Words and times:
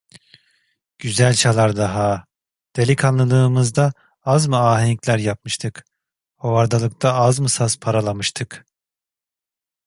Güzel 0.99 1.33
çalardı 1.35 1.81
ha, 1.81 2.25
delikanlılığımızda 2.75 3.93
az 4.23 4.47
mı 4.47 4.57
ahenkler 4.57 5.17
yapmıştık, 5.17 5.85
hovardalıkta 6.37 7.13
az 7.13 7.39
mı 7.39 7.49
saz 7.49 7.79
paralamıştık! 7.79 8.65